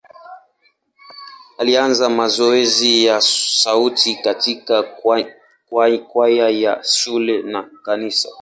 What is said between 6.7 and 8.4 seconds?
shule na kanisa.